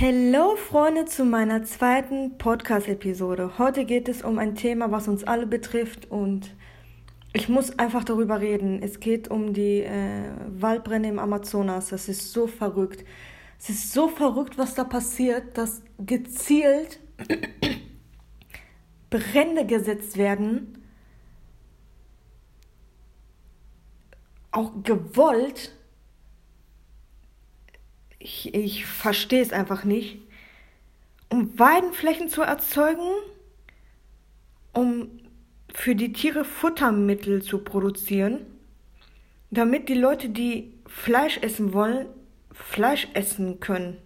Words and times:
Hallo 0.00 0.54
Freunde 0.54 1.06
zu 1.06 1.24
meiner 1.24 1.64
zweiten 1.64 2.38
Podcast-Episode. 2.38 3.58
Heute 3.58 3.84
geht 3.84 4.08
es 4.08 4.22
um 4.22 4.38
ein 4.38 4.54
Thema, 4.54 4.92
was 4.92 5.08
uns 5.08 5.24
alle 5.24 5.44
betrifft 5.44 6.08
und 6.08 6.54
ich 7.32 7.48
muss 7.48 7.80
einfach 7.80 8.04
darüber 8.04 8.40
reden. 8.40 8.80
Es 8.80 9.00
geht 9.00 9.28
um 9.28 9.54
die 9.54 9.80
äh, 9.80 10.30
Waldbrände 10.50 11.08
im 11.08 11.18
Amazonas. 11.18 11.88
Das 11.88 12.08
ist 12.08 12.32
so 12.32 12.46
verrückt. 12.46 13.04
Es 13.58 13.70
ist 13.70 13.92
so 13.92 14.06
verrückt, 14.06 14.56
was 14.56 14.76
da 14.76 14.84
passiert, 14.84 15.58
dass 15.58 15.82
gezielt 15.98 17.00
Brände 19.10 19.66
gesetzt 19.66 20.16
werden, 20.16 20.78
auch 24.52 24.70
gewollt 24.84 25.72
ich, 28.18 28.54
ich 28.54 28.86
verstehe 28.86 29.42
es 29.42 29.52
einfach 29.52 29.84
nicht. 29.84 30.18
Um 31.28 31.58
Weidenflächen 31.58 32.28
zu 32.28 32.42
erzeugen, 32.42 33.08
um 34.72 35.08
für 35.74 35.94
die 35.94 36.12
Tiere 36.12 36.44
Futtermittel 36.44 37.42
zu 37.42 37.58
produzieren, 37.58 38.46
damit 39.50 39.88
die 39.88 39.94
Leute, 39.94 40.30
die 40.30 40.74
Fleisch 40.86 41.38
essen 41.38 41.72
wollen, 41.72 42.06
Fleisch 42.52 43.08
essen 43.14 43.60
können. 43.60 43.98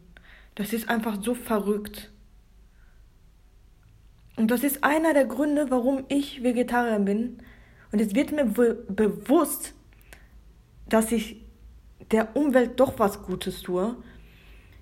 Das 0.55 0.73
ist 0.73 0.89
einfach 0.89 1.23
so 1.23 1.35
verrückt. 1.35 2.11
Und 4.37 4.51
das 4.51 4.65
ist 4.65 4.83
einer 4.83 5.15
der 5.15 5.25
Gründe, 5.25 5.71
warum 5.71 6.05
ich 6.09 6.43
Vegetarier 6.43 6.99
bin. 6.99 7.39
Und 7.93 8.01
es 8.01 8.15
wird 8.15 8.33
mir 8.33 8.45
bewusst, 8.45 9.75
dass 10.89 11.13
ich 11.13 11.43
der 12.11 12.37
Umwelt 12.37 12.79
doch 12.81 12.99
was 12.99 13.23
Gutes 13.23 13.63
tue. 13.63 13.97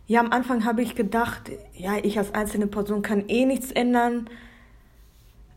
Ja, 0.06 0.20
am 0.20 0.33
Anfang 0.33 0.65
habe 0.65 0.83
ich 0.83 0.95
gedacht, 0.95 1.51
ja, 1.74 1.97
ich 2.02 2.19
als 2.19 2.34
einzelne 2.34 2.66
Person 2.66 3.02
kann 3.02 3.28
eh 3.28 3.45
nichts 3.47 3.70
ändern. 3.70 4.28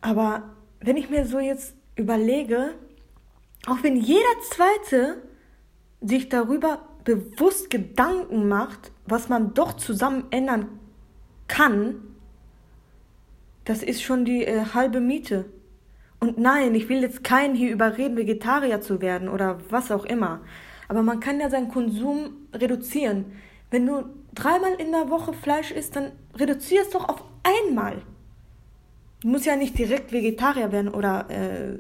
Aber 0.02 0.44
wenn 0.80 0.98
ich 0.98 1.10
mir 1.10 1.26
so 1.26 1.40
jetzt 1.40 1.76
überlege, 1.96 2.76
auch 3.66 3.82
wenn 3.82 3.96
jeder 3.96 4.22
Zweite 4.52 5.24
sich 6.02 6.30
darüber 6.30 6.80
bewusst 7.04 7.70
Gedanken 7.70 8.48
macht, 8.48 8.92
was 9.06 9.30
man 9.30 9.54
doch 9.54 9.74
zusammen 9.74 10.26
ändern 10.32 10.68
kann, 11.48 11.96
das 13.66 13.82
ist 13.82 14.04
schon 14.04 14.26
die 14.26 14.46
äh, 14.46 14.66
halbe 14.74 15.00
Miete. 15.00 15.46
Und 16.20 16.38
nein, 16.38 16.76
ich 16.76 16.90
will 16.90 17.02
jetzt 17.02 17.24
keinen 17.24 17.56
hier 17.56 17.72
überreden, 17.72 18.18
Vegetarier 18.18 18.82
zu 18.82 19.02
werden 19.02 19.30
oder 19.30 19.60
was 19.70 19.92
auch 19.92 20.06
immer. 20.06 20.42
Aber 20.94 21.02
man 21.02 21.20
kann 21.20 21.40
ja 21.40 21.50
seinen 21.50 21.70
Konsum 21.70 22.36
reduzieren. 22.54 23.26
Wenn 23.72 23.88
du 23.88 24.06
dreimal 24.36 24.74
in 24.76 24.92
der 24.92 25.10
Woche 25.10 25.34
Fleisch 25.34 25.72
isst, 25.72 25.96
dann 25.96 26.12
reduzier 26.36 26.84
es 26.84 26.92
doch 26.92 27.10
auf 27.10 27.24
einmal. 27.42 28.04
Du 29.22 29.30
musst 29.30 29.48
ja 29.48 29.56
nicht 29.56 29.76
direkt 29.76 30.12
Vegetarier 30.12 30.72
werden 30.72 30.90
oder 30.90 31.28
äh, 31.32 31.80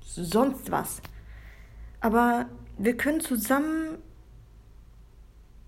sonst 0.00 0.70
was. 0.70 1.02
Aber 2.00 2.46
wir 2.78 2.96
können 2.96 3.20
zusammen 3.20 3.98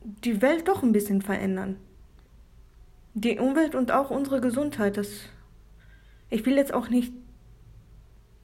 die 0.05 0.41
Welt 0.41 0.69
doch 0.69 0.84
ein 0.84 0.93
bisschen 0.93 1.21
verändern. 1.21 1.81
Die 3.15 3.41
Umwelt 3.41 3.75
und 3.75 3.91
auch 3.91 4.11
unsere 4.11 4.41
Gesundheit. 4.41 4.97
Das 4.97 5.09
ich 6.31 6.47
will 6.47 6.55
jetzt 6.55 6.73
auch 6.73 6.91
nicht 6.91 7.12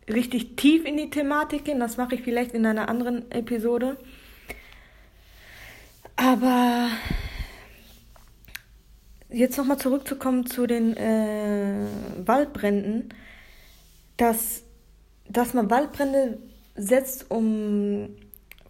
richtig 0.08 0.56
tief 0.56 0.84
in 0.84 0.96
die 0.96 1.10
Thematik 1.10 1.64
gehen, 1.64 1.78
das 1.78 1.96
mache 1.96 2.16
ich 2.16 2.22
vielleicht 2.22 2.52
in 2.52 2.66
einer 2.66 2.88
anderen 2.88 3.30
Episode. 3.30 3.96
Aber 6.24 6.88
jetzt 9.28 9.58
nochmal 9.58 9.76
zurückzukommen 9.76 10.46
zu 10.46 10.66
den 10.66 10.96
äh, 10.96 11.86
Waldbränden, 12.24 13.10
dass, 14.16 14.62
dass 15.28 15.52
man 15.52 15.68
Waldbrände 15.68 16.38
setzt, 16.76 17.30
um 17.30 18.08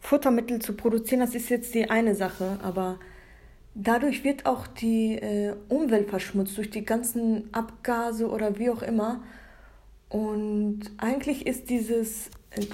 Futtermittel 0.01 0.61
zu 0.61 0.73
produzieren, 0.73 1.21
das 1.21 1.37
ist 1.37 1.49
jetzt 1.49 1.75
die 1.75 1.89
eine 1.91 2.17
Sache, 2.17 2.59
aber 2.61 2.99
dadurch 3.77 4.25
wird 4.25 4.47
auch 4.47 4.67
die 4.67 5.15
äh, 5.15 5.55
Umwelt 5.69 6.11
verschmutzt 6.11 6.59
durch 6.59 6.71
die 6.71 6.85
ganzen 6.85 7.55
Abgase 7.55 8.29
oder 8.29 8.59
wie 8.59 8.71
auch 8.71 8.83
immer. 8.83 9.23
Und 10.09 10.81
eigentlich 10.97 11.47
ist 11.47 11.71
dieses, 11.71 12.31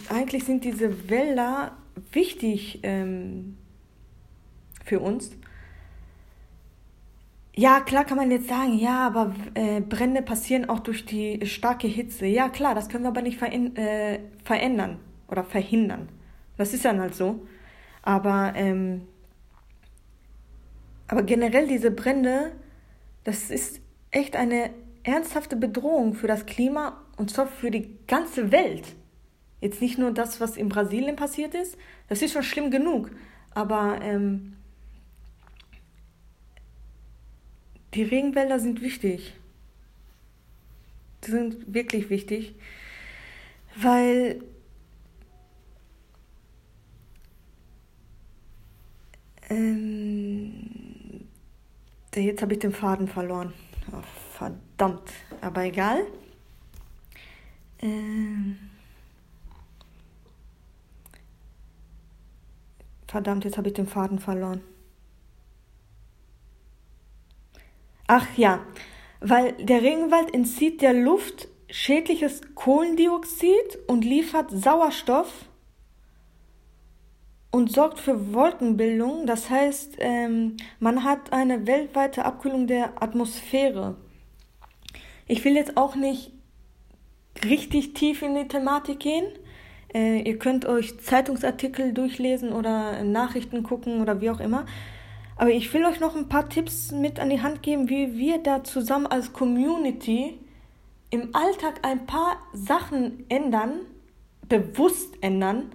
eigentlich 0.09 0.44
sind 0.44 0.65
diese 0.65 1.10
Wälder 1.10 1.76
wichtig 2.12 2.81
ähm, 2.82 3.59
für 4.85 5.01
uns. 5.01 5.31
Ja, 7.55 7.81
klar 7.81 8.05
kann 8.05 8.17
man 8.17 8.31
jetzt 8.31 8.49
sagen, 8.49 8.79
ja, 8.79 9.07
aber 9.07 9.35
äh, 9.55 9.81
Brände 9.81 10.23
passieren 10.23 10.69
auch 10.69 10.79
durch 10.79 11.05
die 11.05 11.45
starke 11.47 11.89
Hitze. 11.89 12.27
Ja, 12.27 12.49
klar, 12.49 12.75
das 12.75 12.89
können 12.89 13.05
wir 13.05 13.09
aber 13.09 13.23
nicht 13.23 13.39
verin 13.39 13.77
äh, 13.77 14.21
verändern 14.45 14.99
oder 15.29 15.45
verhindern. 15.45 16.09
Das 16.57 16.73
ist 16.73 16.85
dann 16.85 17.01
halt 17.01 17.15
so. 17.15 17.47
Aber, 18.03 18.53
ähm, 18.55 19.03
aber 21.09 21.23
generell 21.23 21.67
diese 21.67 21.91
Brände, 21.91 22.53
das 23.25 23.51
ist 23.51 23.81
echt 24.11 24.37
eine 24.37 24.71
ernsthafte 25.03 25.57
Bedrohung 25.57 26.15
für 26.15 26.27
das 26.29 26.47
Klima 26.47 27.03
und 27.17 27.31
zwar 27.31 27.47
für 27.47 27.71
die 27.71 27.99
ganze 28.07 28.53
Welt. 28.53 28.95
Jetzt 29.61 29.83
nicht 29.83 29.99
nur 29.99 30.12
das, 30.12 30.41
was 30.41 30.57
in 30.57 30.69
Brasilien 30.69 31.17
passiert 31.17 31.55
ist, 31.55 31.77
das 32.09 32.23
ist 32.23 32.33
schon 32.33 32.43
schlimm 32.43 32.71
genug, 32.71 33.11
aber 33.55 33.99
ähm, 34.03 34.57
die 37.95 38.03
Regenwälder 38.03 38.61
sind 38.61 38.81
wichtig. 38.83 39.34
Die 41.25 41.31
sind 41.31 41.75
wirklich 41.75 42.09
wichtig, 42.09 42.55
weil 43.77 44.43
ähm, 49.50 51.29
jetzt 52.15 52.43
habe 52.43 52.55
ich 52.55 52.61
den 52.61 52.73
Faden 52.73 53.06
verloren. 53.09 53.53
Oh, 53.93 54.03
verdammt, 54.33 55.12
aber 55.41 55.65
egal. 55.65 56.06
Ähm, 57.83 58.56
verdammt, 63.06 63.45
jetzt 63.45 63.59
habe 63.59 63.69
ich 63.69 63.75
den 63.75 63.87
Faden 63.87 64.19
verloren. 64.19 64.62
Ach 68.12 68.26
ja, 68.37 68.59
weil 69.21 69.53
der 69.53 69.82
Regenwald 69.82 70.34
entzieht 70.34 70.82
der 70.82 70.93
Luft 70.93 71.47
schädliches 71.71 72.41
Kohlendioxid 72.56 73.78
und 73.87 74.04
liefert 74.04 74.50
Sauerstoff 74.50 75.32
und 77.53 77.70
sorgt 77.70 78.00
für 78.00 78.34
Wolkenbildung. 78.34 79.26
Das 79.26 79.49
heißt, 79.49 79.99
ähm, 80.00 80.56
man 80.81 81.04
hat 81.04 81.32
eine 81.32 81.69
weltweite 81.69 82.25
Abkühlung 82.25 82.66
der 82.66 83.00
Atmosphäre. 83.00 83.94
Ich 85.28 85.44
will 85.44 85.54
jetzt 85.54 85.76
auch 85.76 85.94
nicht 85.94 86.32
richtig 87.44 87.94
tief 87.94 88.22
in 88.22 88.34
die 88.34 88.49
Thematik 88.49 88.99
gehen. 88.99 89.26
Äh, 89.94 90.22
ihr 90.22 90.37
könnt 90.37 90.66
euch 90.66 90.99
Zeitungsartikel 90.99 91.93
durchlesen 91.93 92.50
oder 92.50 93.04
Nachrichten 93.04 93.62
gucken 93.62 94.00
oder 94.03 94.20
wie 94.20 94.31
auch 94.31 94.41
immer. 94.41 94.66
Aber 95.41 95.53
ich 95.53 95.73
will 95.73 95.87
euch 95.87 96.01
noch 96.01 96.15
ein 96.15 96.28
paar 96.28 96.51
Tipps 96.51 96.93
mit 96.93 97.19
an 97.19 97.31
die 97.31 97.41
Hand 97.41 97.62
geben, 97.62 97.89
wie 97.89 98.19
wir 98.19 98.43
da 98.43 98.62
zusammen 98.62 99.06
als 99.06 99.33
Community 99.33 100.39
im 101.09 101.34
Alltag 101.34 101.81
ein 101.81 102.05
paar 102.05 102.37
Sachen 102.53 103.25
ändern, 103.31 103.81
bewusst 104.50 105.15
ändern 105.23 105.73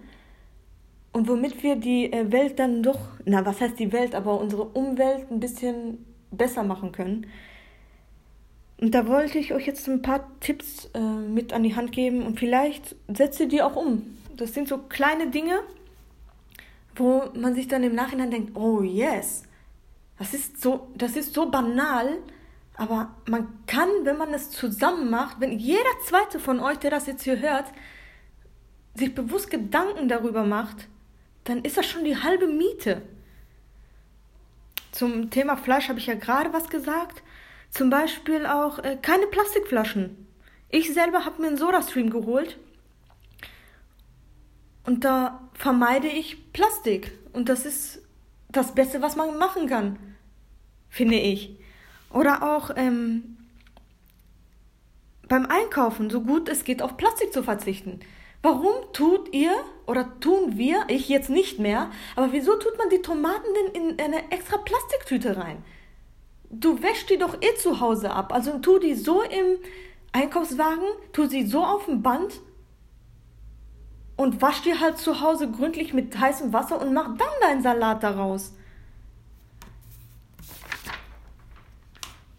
und 1.13 1.27
womit 1.27 1.63
wir 1.63 1.77
die 1.77 2.13
äh, 2.13 2.31
Welt 2.31 2.59
dann 2.59 2.83
doch, 2.83 2.99
na 3.25 3.43
was 3.43 3.59
heißt 3.59 3.79
die 3.79 3.91
Welt, 3.91 4.13
aber 4.13 4.39
unsere 4.39 4.65
Umwelt 4.65 5.31
ein 5.31 5.39
bisschen 5.39 6.05
besser 6.29 6.61
machen 6.61 6.91
können. 6.91 7.25
Und 8.79 8.93
da 8.93 9.07
wollte 9.07 9.39
ich 9.39 9.51
euch 9.51 9.65
jetzt 9.65 9.89
ein 9.89 10.03
paar 10.03 10.29
Tipps 10.41 10.91
äh, 10.93 10.99
mit 10.99 11.53
an 11.53 11.63
die 11.63 11.75
Hand 11.75 11.91
geben 11.91 12.21
und 12.21 12.39
vielleicht 12.39 12.95
setzt 13.07 13.39
ihr 13.39 13.47
die 13.47 13.63
auch 13.63 13.75
um. 13.75 14.15
Das 14.37 14.53
sind 14.53 14.67
so 14.67 14.77
kleine 14.77 15.31
Dinge, 15.31 15.61
wo 16.95 17.23
man 17.33 17.55
sich 17.55 17.67
dann 17.67 17.81
im 17.81 17.95
Nachhinein 17.95 18.29
denkt, 18.29 18.55
oh 18.55 18.83
yes, 18.83 19.41
das 20.17 20.33
ist 20.33 20.61
so, 20.61 20.91
das 20.95 21.15
ist 21.15 21.33
so 21.33 21.49
banal, 21.49 22.19
aber 22.75 23.15
man 23.27 23.47
kann, 23.67 23.89
wenn 24.03 24.17
man 24.17 24.33
es 24.33 24.51
zusammen 24.51 25.09
macht, 25.09 25.39
wenn 25.39 25.57
jeder 25.59 25.89
zweite 26.05 26.39
von 26.39 26.59
euch, 26.59 26.77
der 26.77 26.91
das 26.91 27.07
jetzt 27.07 27.23
hier 27.23 27.39
hört, 27.39 27.65
sich 28.95 29.13
bewusst 29.13 29.49
Gedanken 29.49 30.07
darüber 30.07 30.43
macht, 30.43 30.87
dann 31.43 31.63
ist 31.63 31.77
das 31.77 31.85
schon 31.85 32.05
die 32.05 32.17
halbe 32.17 32.47
Miete. 32.47 33.01
Zum 34.91 35.29
Thema 35.29 35.57
Fleisch 35.57 35.89
habe 35.89 35.99
ich 35.99 36.07
ja 36.07 36.15
gerade 36.15 36.53
was 36.53 36.69
gesagt. 36.69 37.21
Zum 37.69 37.89
Beispiel 37.89 38.45
auch 38.45 38.79
äh, 38.79 38.97
keine 39.01 39.27
Plastikflaschen. 39.27 40.27
Ich 40.69 40.93
selber 40.93 41.25
habe 41.25 41.41
mir 41.41 41.49
einen 41.49 41.57
Soda-Stream 41.57 42.09
geholt 42.09 42.57
und 44.85 45.03
da 45.03 45.49
vermeide 45.53 46.07
ich 46.07 46.53
Plastik. 46.53 47.11
Und 47.33 47.49
das 47.49 47.65
ist 47.65 48.01
das 48.49 48.73
Beste, 48.73 49.01
was 49.01 49.15
man 49.15 49.37
machen 49.37 49.67
kann, 49.67 49.97
finde 50.89 51.15
ich. 51.15 51.59
Oder 52.11 52.55
auch 52.55 52.71
ähm, 52.75 53.37
beim 55.27 55.45
Einkaufen, 55.47 56.09
so 56.09 56.21
gut 56.21 56.49
es 56.49 56.63
geht, 56.63 56.81
auf 56.81 56.97
Plastik 56.97 57.33
zu 57.33 57.43
verzichten. 57.43 57.99
Warum 58.41 58.75
tut 58.93 59.33
ihr 59.33 59.51
oder 59.87 60.19
tun 60.19 60.57
wir, 60.57 60.85
ich 60.87 61.09
jetzt 61.09 61.29
nicht 61.29 61.59
mehr, 61.59 61.89
aber 62.15 62.31
wieso 62.31 62.55
tut 62.57 62.77
man 62.77 62.89
die 62.89 63.01
Tomaten 63.01 63.47
denn 63.73 63.89
in 63.89 63.99
eine 63.99 64.31
extra 64.31 64.57
Plastiktüte 64.57 65.37
rein? 65.37 65.63
Du 66.51 66.81
wäschst 66.81 67.09
die 67.09 67.17
doch 67.17 67.41
eh 67.41 67.55
zu 67.55 67.79
Hause 67.79 68.11
ab. 68.11 68.31
Also 68.31 68.59
tu 68.59 68.77
die 68.77 68.93
so 68.93 69.23
im 69.23 69.57
Einkaufswagen, 70.11 70.85
tu 71.11 71.25
sie 71.25 71.45
so 71.45 71.63
auf 71.63 71.85
dem 71.85 72.03
Band 72.03 72.39
und 74.15 74.41
wasch 74.41 74.61
die 74.61 74.79
halt 74.79 74.97
zu 74.97 75.21
Hause 75.21 75.49
gründlich 75.49 75.93
mit 75.93 76.17
heißem 76.17 76.53
Wasser 76.53 76.81
und 76.81 76.93
mach 76.93 77.07
dann 77.17 77.27
deinen 77.41 77.61
Salat 77.61 78.03
daraus. 78.03 78.53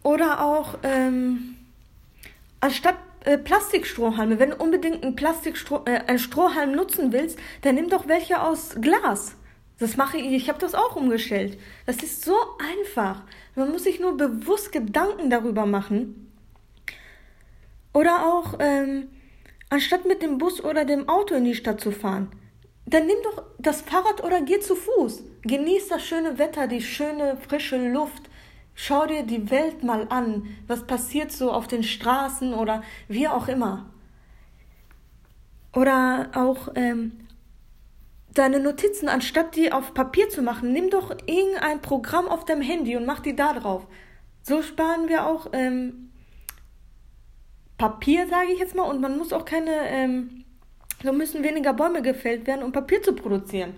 Oder 0.03 0.41
auch 0.41 0.79
ähm, 0.85 1.57
anstatt 2.61 2.97
äh, 3.25 3.39
Plastikstrohhalme, 3.39 4.39
wenn 4.39 4.51
du 4.51 4.57
unbedingt 4.57 5.03
einen 5.03 5.17
Plastikstroh, 5.17 5.83
äh, 5.85 5.99
einen 6.07 6.21
Strohhalm 6.21 6.73
nutzen 6.73 7.13
willst, 7.13 7.39
dann 7.63 7.75
nimm 7.75 7.91
doch 7.91 8.07
welche 8.07 8.41
aus 8.41 8.77
Glas. 8.81 9.35
Das 9.79 9.97
mache 9.97 10.17
ich, 10.17 10.33
ich 10.33 10.49
habe 10.49 10.61
das 10.61 10.75
auch 10.75 10.97
umgestellt. 10.97 11.59
Das 11.85 11.97
ist 11.97 12.25
so 12.25 12.37
einfach. 12.73 13.23
Man 13.57 13.71
muss 13.73 13.85
sich 13.85 14.01
nur 14.01 14.17
bewusst 14.17 14.73
Gedanken 14.73 15.29
darüber 15.29 15.67
machen. 15.67 16.33
Oder 17.93 18.27
auch, 18.27 18.55
ähm, 18.61 19.09
anstatt 19.77 20.07
mit 20.07 20.23
dem 20.23 20.39
Bus 20.39 20.65
oder 20.65 20.87
dem 20.87 21.07
Auto 21.07 21.35
in 21.35 21.45
die 21.45 21.55
Stadt 21.55 21.83
zu 21.83 21.91
fahren, 21.91 22.31
dann 22.87 23.07
nimm 23.07 23.19
doch 23.25 23.43
das 23.59 23.83
Fahrrad 23.83 24.25
oder 24.25 24.41
geh 24.41 24.59
zu 24.59 24.75
Fuß. 24.75 25.23
Genieß 25.43 25.89
das 25.89 26.03
schöne 26.03 26.39
Wetter, 26.39 26.67
die 26.67 26.81
schöne 26.81 27.37
frische 27.37 27.77
Luft. 27.93 28.23
Schau 28.75 29.07
dir 29.07 29.23
die 29.23 29.51
Welt 29.51 29.85
mal 29.85 30.07
an, 30.09 30.47
was 30.67 30.87
passiert 30.87 31.31
so 31.31 31.53
auf 31.53 31.69
den 31.69 31.83
Straßen 31.83 32.55
oder 32.55 32.83
wie 33.09 33.29
auch 33.29 33.49
immer. 33.49 33.91
Oder 35.75 36.31
auch 36.35 36.69
ähm, 36.75 37.27
deine 38.33 38.61
Notizen, 38.61 39.11
anstatt 39.11 39.57
die 39.57 39.73
auf 39.73 39.93
Papier 39.93 40.31
zu 40.31 40.41
machen, 40.41 40.73
nimm 40.73 40.89
doch 40.89 41.11
irgendein 41.27 41.83
Programm 41.83 42.29
auf 42.29 42.47
deinem 42.47 42.63
Handy 42.63 42.97
und 42.97 43.05
mach 43.05 43.21
die 43.21 43.37
da 43.37 43.53
drauf. 43.53 43.87
So 44.43 44.63
sparen 44.63 45.11
wir 45.11 45.27
auch 45.27 45.49
ähm, 45.53 46.06
Papier, 47.79 48.27
sage 48.29 48.53
ich 48.53 48.59
jetzt 48.59 48.75
mal, 48.75 48.89
und 48.89 49.01
man 49.01 49.19
muss 49.19 49.33
auch 49.33 49.45
keine, 49.45 49.89
ähm, 49.89 50.45
so 51.03 51.13
müssen 51.13 51.45
weniger 51.45 51.73
Bäume 51.73 52.03
gefällt 52.03 52.47
werden, 52.47 52.63
um 52.63 52.73
Papier 52.73 53.03
zu 53.03 53.15
produzieren. 53.15 53.75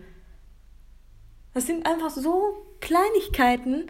Das 1.54 1.66
sind 1.66 1.86
einfach 1.86 2.10
so 2.10 2.66
Kleinigkeiten, 2.80 3.86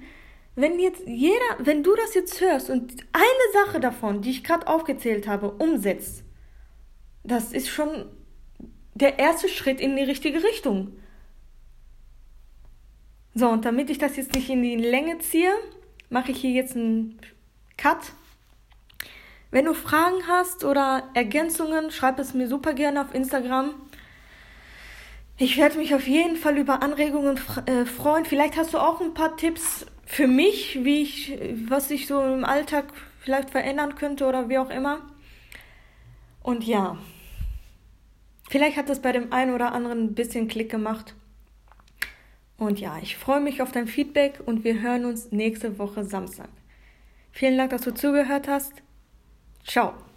wenn 0.55 0.79
jetzt 0.81 1.07
jeder, 1.07 1.57
wenn 1.59 1.83
du 1.83 1.95
das 1.95 2.15
jetzt 2.15 2.41
hörst 2.41 2.71
und 2.71 3.07
eine 3.13 3.65
Sache 3.65 3.81
davon, 3.81 4.23
die 4.23 4.31
ich 4.31 4.45
gerade 4.45 4.67
aufgezählt 4.67 5.29
habe, 5.29 5.53
umsetzt, 5.53 6.25
das 7.23 7.53
ist 7.53 7.69
schon 7.69 8.07
der 8.95 9.19
erste 9.19 9.49
Schritt 9.49 9.81
in 9.81 9.97
die 9.97 10.03
richtige 10.03 10.43
Richtung. 10.43 10.97
So, 13.35 13.49
und 13.49 13.65
damit 13.65 13.89
ich 13.91 13.99
das 13.99 14.17
jetzt 14.17 14.35
nicht 14.35 14.51
in 14.51 14.63
die 14.63 14.77
Länge 14.77 15.19
ziehe, 15.19 15.53
mache 16.11 16.33
ich 16.33 16.41
hier 16.41 16.51
jetzt 16.51 16.75
einen 16.75 17.21
Cut. 17.77 18.13
Wenn 19.51 19.65
du 19.65 19.75
Fragen 19.75 20.27
hast 20.27 20.65
oder 20.65 21.05
Ergänzungen, 21.15 21.91
schreib 21.91 22.19
es 22.19 22.35
mir 22.35 22.49
super 22.49 22.75
gerne 22.75 23.01
auf 23.01 23.15
Instagram. 23.15 23.75
Ich 25.39 25.57
werde 25.57 25.79
mich 25.79 25.95
auf 25.95 26.07
jeden 26.07 26.37
Fall 26.37 26.59
über 26.59 26.83
Anregungen 26.83 27.41
äh, 27.67 27.87
freuen. 27.87 28.25
Vielleicht 28.25 28.57
hast 28.57 28.75
du 28.75 28.79
auch 28.79 29.01
ein 29.01 29.15
paar 29.15 29.37
Tipps 29.37 29.87
für 30.05 30.27
mich, 30.27 30.85
wie 30.85 31.03
ich, 31.03 31.39
was 31.69 31.91
ich 31.91 32.07
so 32.07 32.21
im 32.23 32.45
Alltag 32.45 32.87
vielleicht 33.21 33.51
verändern 33.51 33.95
könnte 33.95 34.27
oder 34.27 34.49
wie 34.49 34.59
auch 34.59 34.71
immer. 34.71 35.01
Und 36.43 36.65
ja. 36.65 36.99
Vielleicht 38.51 38.77
hat 38.77 38.89
das 38.89 39.01
bei 39.01 39.13
dem 39.13 39.33
einen 39.33 39.55
oder 39.55 39.73
anderen 39.73 40.05
ein 40.05 40.15
bisschen 40.15 40.49
Klick 40.49 40.71
gemacht. 40.71 41.15
Und 42.57 42.81
ja, 42.81 42.99
ich 43.01 43.17
freue 43.17 43.41
mich 43.41 43.63
auf 43.63 43.71
dein 43.71 43.87
Feedback 43.87 44.41
und 44.45 44.65
wir 44.65 44.81
hören 44.81 45.05
uns 45.05 45.31
nächste 45.31 45.79
Woche 45.79 46.05
Samstag. 46.05 46.49
Vielen 47.31 47.57
Dank, 47.57 47.71
dass 47.71 47.83
du 47.83 47.95
zugehört 47.95 48.49
hast. 48.49 48.73
Tchau! 49.69 50.08